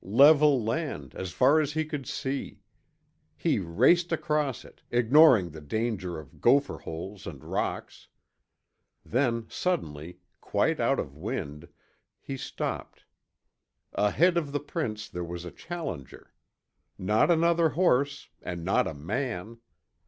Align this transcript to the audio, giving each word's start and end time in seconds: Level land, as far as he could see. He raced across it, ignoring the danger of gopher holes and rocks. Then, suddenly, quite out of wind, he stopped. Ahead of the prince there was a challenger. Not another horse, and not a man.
Level 0.03 0.63
land, 0.63 1.13
as 1.13 1.31
far 1.31 1.59
as 1.59 1.73
he 1.73 1.85
could 1.85 2.07
see. 2.07 2.59
He 3.37 3.59
raced 3.59 4.11
across 4.11 4.65
it, 4.65 4.81
ignoring 4.89 5.51
the 5.51 5.61
danger 5.61 6.17
of 6.17 6.41
gopher 6.41 6.79
holes 6.79 7.27
and 7.27 7.43
rocks. 7.43 8.07
Then, 9.05 9.45
suddenly, 9.47 10.17
quite 10.41 10.79
out 10.79 10.99
of 10.99 11.15
wind, 11.15 11.67
he 12.19 12.35
stopped. 12.35 13.03
Ahead 13.93 14.37
of 14.37 14.51
the 14.53 14.59
prince 14.59 15.07
there 15.07 15.23
was 15.23 15.45
a 15.45 15.51
challenger. 15.51 16.33
Not 16.97 17.29
another 17.29 17.69
horse, 17.69 18.27
and 18.41 18.65
not 18.65 18.87
a 18.87 18.95
man. 18.95 19.59